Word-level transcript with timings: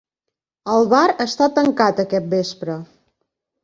El 0.77 0.89
bar 0.95 1.03
està 1.27 1.51
tancat 1.61 2.05
aquest 2.09 2.35
vespre. 2.37 2.83